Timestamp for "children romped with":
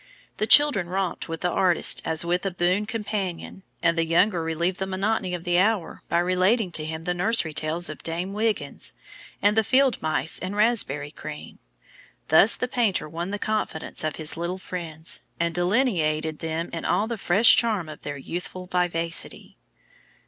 0.47-1.41